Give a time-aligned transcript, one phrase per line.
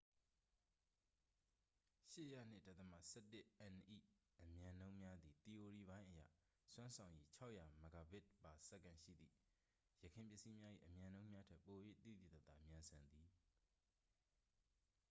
[2.13, 2.29] ၈၀
[3.61, 3.75] ၂.၁၁n၏
[4.39, 6.17] အမြန်နှုန်းများသည် သီအိုရီပိုင်းအရ
[6.73, 7.59] စွမ်းဆောင်ရည် ၆၀
[8.21, 8.85] ၀mbit/s ရှိသ
[9.25, 9.29] ည့်
[10.03, 13.29] ယခင်ပစ္စည်းများ၏ အမြန်နှုန်းများထက် ပို၍ သိသိသာသာမြန်ဆန်သည်။